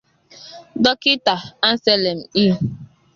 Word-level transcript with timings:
Dọkịta 0.83 1.35
Anselm 1.69 2.19
E 2.43 2.45